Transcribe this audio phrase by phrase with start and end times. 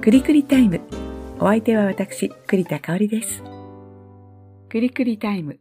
[0.00, 0.80] くりくりタイム。
[1.40, 3.42] お相手は私、栗田香織です。
[4.68, 5.58] くりくりタイム。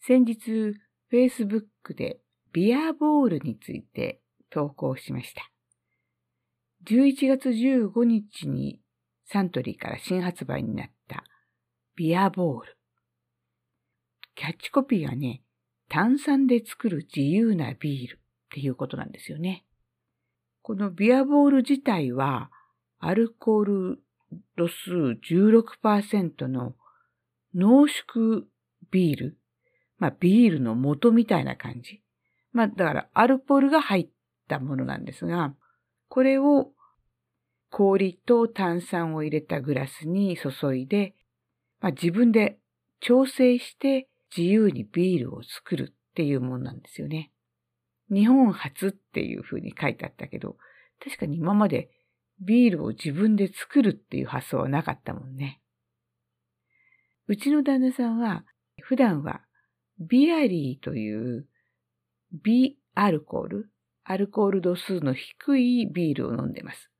[0.00, 0.74] 先日、
[1.12, 2.18] Facebook で
[2.52, 5.50] ビアボールについて投稿しました。
[6.86, 8.80] 11月15日に
[9.26, 11.22] サントリーから新発売になった
[11.94, 12.78] ビアボール。
[14.34, 15.42] キャッチコピーはね、
[15.90, 18.18] 炭酸で作る自由なビールっ
[18.54, 19.66] ていうことなんですよね。
[20.62, 22.50] このビアボール自体は
[22.98, 24.02] アルコール
[24.56, 26.74] 度数16%の
[27.54, 28.44] 濃縮
[28.90, 29.38] ビール。
[29.98, 32.02] まあビールの元みたいな感じ。
[32.52, 34.08] まあだからアルコールが入っ
[34.48, 35.54] たものなんですが、
[36.08, 36.72] これを
[37.70, 41.14] 氷と炭酸を入れたグラスに注いで、
[41.80, 42.58] まあ、自分で
[43.00, 47.32] 調整して自由にビールを作るっていうものなんですよね。
[48.10, 50.56] 日本初っていうふうに書いてあったけど、
[51.02, 51.90] 確かに今まで
[52.40, 55.60] ビールを自分で作るっていう発想はなかったもんね。
[57.28, 58.44] うちの旦那さんは
[58.82, 59.40] 普段は
[59.98, 61.46] ビアリーという
[62.32, 63.70] ビアルコール、
[64.04, 66.90] アルコール度数の低いビールを飲んでます。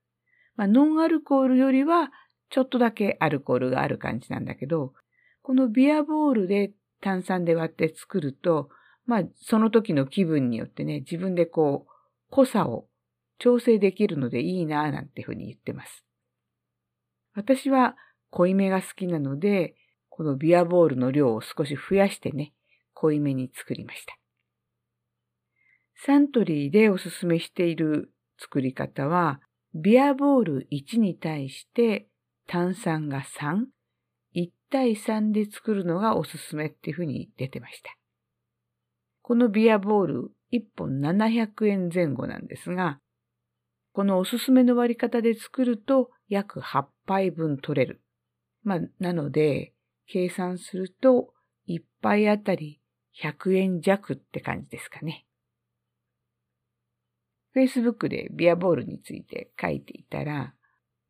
[0.57, 2.11] まあ、ノンアルコールよりは
[2.51, 4.95] ちょっとだけアルコールがある感じなんだけど、
[5.43, 8.69] このビアボールで炭酸で割って作ると、
[9.05, 11.93] まあ、その時の気分によってね、自分でこう、
[12.31, 12.89] 濃さを
[13.39, 16.05] 調整できるのでいいなぁなんてふうに言ってます。
[17.35, 17.97] 私は
[18.31, 19.75] 濃いめが好きなので、
[20.09, 22.55] このビアボールの量を少し増やしてね、
[22.95, 24.17] 濃いめに作りました。
[26.05, 29.41] サントリーでおすすめしている作り方は、
[29.75, 32.09] ビアボール1に対して
[32.47, 33.67] 炭酸が3、
[34.35, 37.97] 1対3で作るのがおすすめっていうふうに出てました。
[39.23, 43.01] このビアボール1本700円前後なんですが、
[43.97, 48.03] このおすすめの割り方で作ると約8杯分取れる。
[48.63, 49.73] まあ、なので、
[50.07, 51.33] 計算すると
[51.67, 52.83] 1杯あたり
[53.23, 55.25] 100円弱って感じですかね。
[57.57, 60.53] Facebook でビアボールについて書いていたら、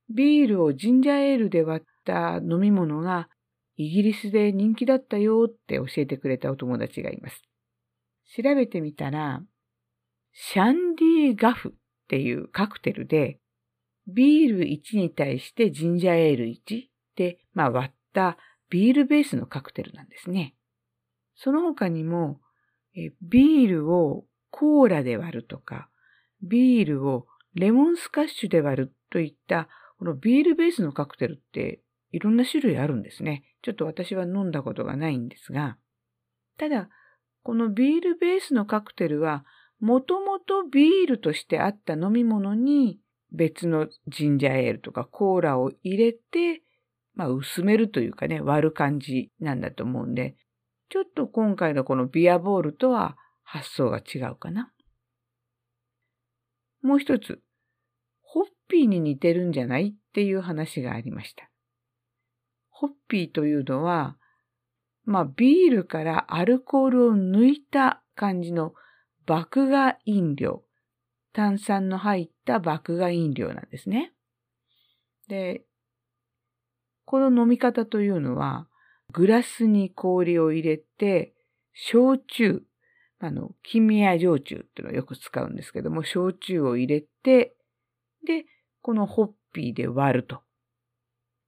[0.09, 3.29] ビールをジンジャーエールで割った飲み物が
[3.75, 7.43] イギリスで人気だったよって教えてくれたお友達がいます。
[8.41, 9.43] 調べてみたら、
[10.33, 11.75] シャンディーガフ
[12.07, 13.41] っていうカクテルで、
[14.07, 16.85] ビール1に対してジンジャーエール1
[17.17, 18.39] で、まあ割った
[18.71, 20.55] ビールベースのカクテルなんですね。
[21.35, 22.41] その他にも、
[22.95, 25.89] えビールをコーラで割るとか、
[26.43, 29.69] ビールをレモンスカッシュで割るといった、
[29.99, 31.81] このビールベースのカクテルって
[32.13, 33.45] いろんな種類あるんですね。
[33.63, 35.77] ちょっと私は飲んだことがないんですが、
[36.57, 36.89] ただ、
[37.43, 39.45] このビールベースのカクテルは
[39.81, 42.99] もともとビールとしてあった飲み物に
[43.33, 46.63] 別のジンジャーエールとかコーラを入れて、
[47.15, 50.37] まあ薄めるというかね、割る感じなんだと思うんで、
[50.89, 54.73] ちょっと今回のこのビアボールとは発想が違うかな。
[56.83, 57.41] もう一つ、
[58.23, 61.51] ホッピーに似てるんじゃないっていう話がありました。
[62.71, 64.17] ホッピーというのは、
[65.05, 68.75] まあビールからアルコールを抜いた感じの
[69.27, 70.63] 麦芽飲料。
[71.33, 74.13] 炭酸の入った麦芽飲料なんですね。
[75.29, 75.65] で、
[77.05, 78.69] この飲み方というのは、
[79.13, 81.35] グラスに氷を入れて、
[81.73, 82.63] 焼酎、
[83.19, 87.55] あの、金宮焼酎っていうのをよく使うんですけども、焼酎を入れて、
[88.27, 88.47] で、
[88.83, 90.41] このホッピーで割ると。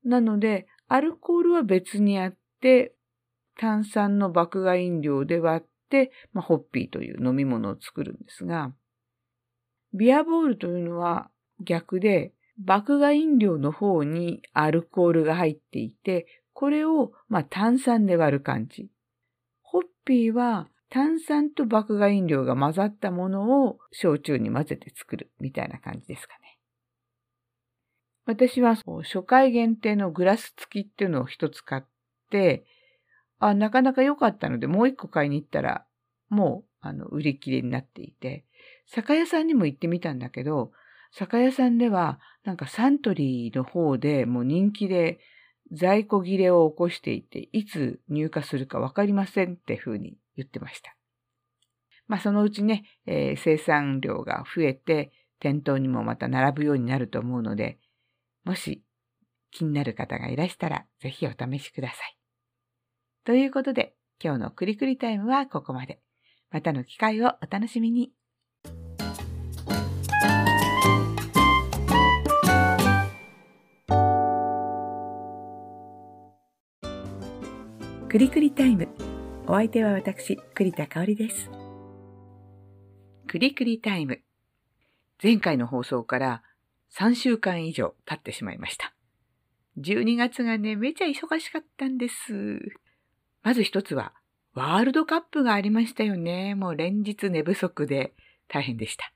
[0.05, 2.95] なので、アルコールは別にあって、
[3.59, 5.68] 炭酸の麦芽飲料で割っ、
[6.33, 8.73] まあ、ホッピーという飲み物を作るんですが、
[9.95, 12.33] ビアボールというのは逆で、
[12.65, 18.91] 麦芽飲料の方にアルコールが入っていて、これを、まあ、炭酸で割る感じ。
[19.63, 26.59] ホッピーは炭酸と麦芽飲料が混ざったものを焼酎に混ぜて作るみたいな感じですかね。
[28.25, 31.83] 私は初回限定のグラス付きっていうのを一つ買っ
[32.31, 32.65] て、
[33.39, 35.87] あ、なかなか良かったので、もう一個買いに行ったら、
[36.29, 38.45] もう、あの、売り切れになっていて、
[38.87, 40.73] 酒屋さんにも行ってみたんだけど、
[41.13, 45.19] 酒屋さんでは、なんかサントリーの方でもう人気で
[45.73, 50.97] 在庫切れを起こしていて、いつ入荷するかわかりませんって風に言ってました。
[52.07, 57.79] まあそのうちね、えー、生産量が増えて、店頭にもまた並ぶようになると思うので、
[58.45, 58.83] もし
[59.51, 62.18] 気になる方がいらしたら、ぜひお試しください。
[63.29, 63.93] ということで、
[64.25, 66.01] 今日のくりくりタイムはここまで。
[66.51, 68.11] またの機会をお楽しみに。
[78.09, 78.89] くりくりタイム。
[79.47, 81.51] お相手は私、栗田香織です。
[83.27, 84.23] くりくりタイム。
[85.23, 86.43] 前回の放送から
[86.97, 88.95] 3週間以上経ってしまいました。
[89.77, 92.88] 12月がね、めちゃ忙しかったんです。
[93.49, 94.13] まず一つは、
[94.53, 96.55] ワールドカップがありましたよね。
[96.55, 98.13] もう連日寝不足で
[98.47, 99.11] 大変でした。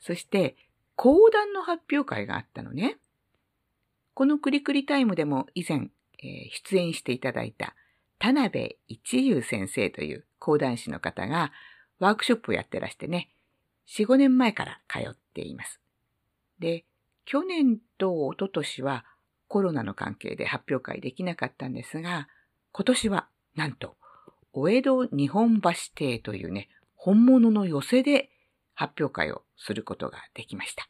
[0.00, 0.56] そして、
[0.96, 2.98] 講談の発表会があったのね。
[4.12, 5.90] このクリクリタイムでも以前、
[6.20, 7.76] えー、出演していただいた
[8.18, 11.52] 田辺一優先生という講談師の方が
[12.00, 13.30] ワークショップをやってらしてね、
[13.86, 15.80] 4、5年前から通っています。
[16.58, 16.86] で、
[17.24, 19.04] 去年と一昨年は
[19.46, 22.26] コロナの関係で発表会できなかったんですが、
[22.72, 23.96] 今年はなんと、
[24.52, 28.30] お江戸日本橋邸というね、本物の寄せで
[28.74, 30.88] 発表会をすることができました。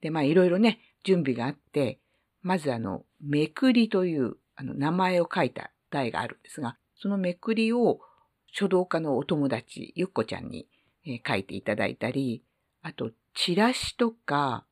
[0.00, 1.98] で、まあいろいろね、準備があって、
[2.42, 8.00] まずあの、めくりというあの名前を書いた台があるんですが、そのめくりを
[8.52, 10.66] 書道家のお友達、ゆっこちゃんに、
[11.04, 12.42] えー、書いていただいたり、
[12.82, 14.64] あと、チラシとか、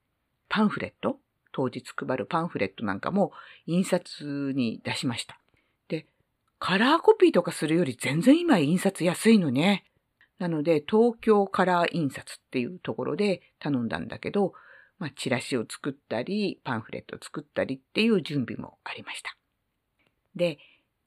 [0.48, 1.18] パンフレット
[1.52, 3.32] 当日配るパンフレットなんかも
[3.66, 5.38] 印刷に出しました。
[6.58, 9.84] カラーコピーとかするより全然今印刷安いのね。
[10.38, 14.52] なので、東京カラー印刷っていうところで頼んだんだけど、
[14.98, 19.36] まあ、チラシを作ったり、パンフレットを作ったりっていう準備もありました。
[20.34, 20.58] で、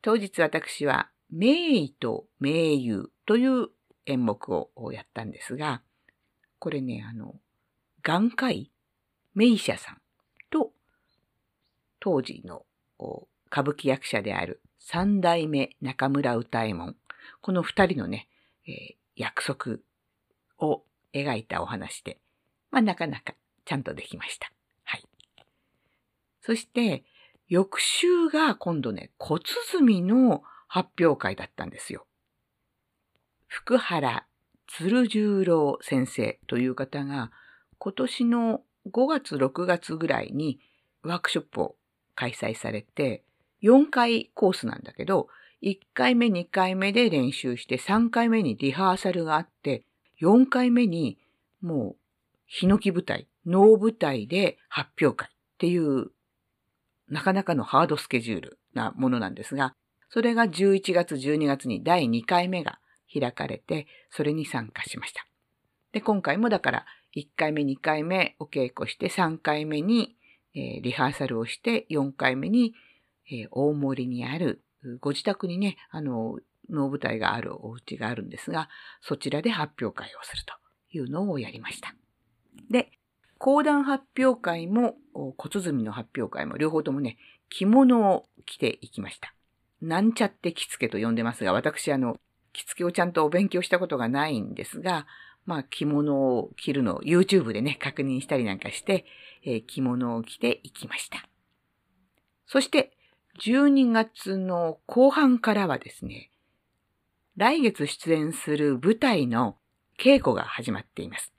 [0.01, 3.67] 当日私は、名医と名優という
[4.07, 5.81] 演目をやったんですが、
[6.57, 7.35] これね、あの、
[8.01, 8.71] 眼科医、
[9.35, 10.01] 名医者さん
[10.49, 10.71] と、
[11.99, 12.65] 当時の
[13.51, 14.61] 歌舞伎役者である
[14.91, 16.95] 三代目中村歌右衛門、
[17.41, 18.27] この二人のね、
[18.67, 19.77] えー、約束
[20.57, 20.81] を
[21.13, 22.17] 描いたお話で、
[22.71, 24.51] まあなかなかちゃんとできました。
[24.83, 25.05] はい。
[26.41, 27.03] そして、
[27.49, 32.07] 翌週が今度ね、小鼓の発表会だったんですよ。
[33.45, 34.25] 福原
[34.65, 37.31] 鶴十郎先生という方が、
[37.77, 40.59] 今年の5月、6月ぐらいに
[41.03, 41.75] ワークショップを
[42.15, 43.23] 開催されて、
[43.61, 45.27] 4回コースなんだけど、
[45.61, 49.83] 1回目、2回目で練習して、3回目にリハーサルがあって、
[50.21, 51.17] 4回目に
[51.61, 51.95] もう、
[52.45, 56.11] ヒノキ舞台、能舞台で発表会っていう、
[57.07, 59.75] なかなかのハードスケジュールなものなんですが、
[60.09, 62.79] それが11月、12月に第2回目が
[63.13, 65.25] 開かれて、それに参加しました。
[65.91, 66.85] で、今回もだから、
[67.15, 70.15] 1回目、2回目お稽古して、3回目に、
[70.55, 72.73] えー、リハーサルをして、4回目に、
[73.31, 74.63] えー、大森にある
[74.99, 76.39] ご自宅にね、あの、
[76.69, 78.69] 能舞台があるお家があるんですが、
[79.01, 80.53] そちらで発表会をすると
[80.91, 81.95] いうのをやりました。
[82.69, 82.91] で、
[83.37, 87.17] 講談発表会も小鼓の発表会も両方ともね、
[87.49, 89.33] 着物を着ていきました。
[89.81, 92.17] なんちゃって着付けと呼んでますが、私あの、
[92.53, 95.07] 着付けをちゃんとお勉強したことがないんですが、
[95.45, 99.05] まあ着物を着るのを YouTube でね、確認したりなんかして、
[99.43, 101.27] えー、着物を着ていきました。
[102.45, 102.91] そして、
[103.39, 106.29] 12月の後半からはですね、
[107.37, 109.55] 来月出演する舞台の
[109.97, 111.31] 稽古が始まっています。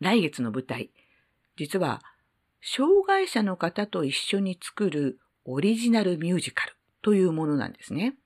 [0.00, 0.90] 来月の舞台、
[1.58, 2.00] 実は、
[2.62, 8.16] 障害者の方と一緒に作るオリジナルミュージカルというものなんですね。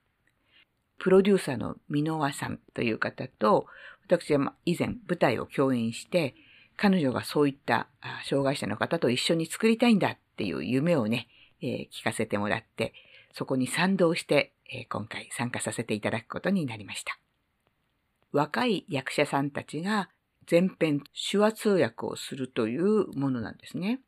[0.99, 3.67] プロデューサーの箕輪さんという方と、
[4.07, 6.37] 私は以前舞台を共演して、
[6.77, 7.89] 彼女がそういった
[8.29, 11.27] 障害者の方と一緒に作りたいんだっていう夢をね、
[11.63, 12.93] えー、聞かせてもらって、
[13.33, 17.19] そこに賛同して、えー、今回参加させていただくことになりました。
[18.33, 20.09] 若い役者さんたちが
[20.47, 24.01] 全編手話通訳をするというものなんですね。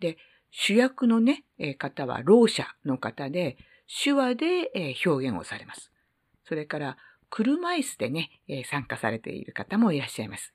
[0.00, 0.18] で、
[0.50, 3.56] 主役のね、えー、方はろう者の方で、
[4.02, 5.92] 手話で、えー、表現をされます。
[6.44, 6.96] それから、
[7.28, 10.52] 車椅子でね、えー、参加されている方もいらっしゃいます。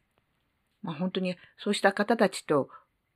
[0.81, 2.69] まあ、本当にそうした方たちと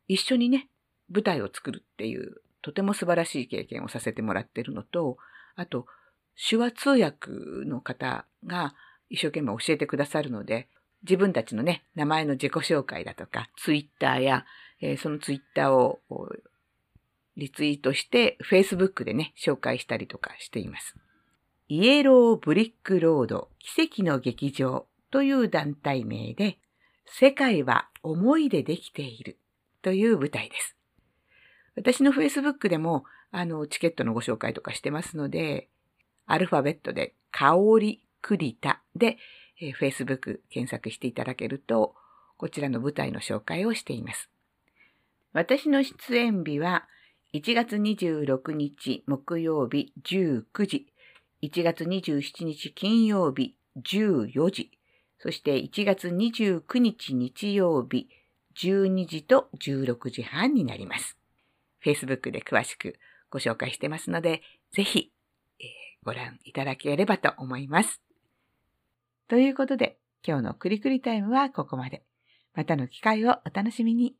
[0.08, 0.70] 一緒にね、
[1.10, 5.18] 舞台を作るっていうとても素晴らしい経験をさせてもらっているのと、
[5.56, 5.86] あと、
[6.50, 7.32] 手話通訳
[7.66, 8.74] の方が
[9.10, 10.68] 一生懸命教えてくださるので、
[11.04, 14.46] 自分たちのね、名前の自己紹介だとか、ツイッターや、
[14.82, 16.00] えー、そのツイッターを
[17.38, 20.96] リツイートして、Facebook でね、紹介したりとかしています。
[21.68, 26.58] イエローブリックロード奇跡の劇場という団体名で、
[27.06, 29.38] 世界は思いでできている
[29.82, 30.79] という舞台です。
[31.80, 35.70] 私の Facebook でも、あの、チケットのご紹介とかしてますので、
[36.26, 39.18] アルファベットで、香り栗田で、
[39.62, 41.96] えー、Facebook 検索していただけると、
[42.36, 44.30] こちらの舞台の紹介をしています。
[45.32, 46.86] 私の出演日は
[47.34, 50.92] 1月26日木曜日19時、
[51.42, 54.72] 1月27日金曜日14時、
[55.18, 58.10] そして1月29日日曜日
[58.58, 61.19] 12時と16時半になります。
[61.86, 62.96] Facebook で詳しく
[63.30, 64.42] ご紹介してますので、
[64.74, 65.12] ぜひ、
[65.60, 68.02] えー、ご覧いただければと思います。
[69.28, 72.04] ということで、今日のクリクリタイムはここまで。
[72.56, 74.16] またの機会をお楽しみに。